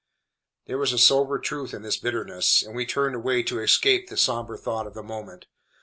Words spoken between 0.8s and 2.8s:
a sober truth in this bitterness, and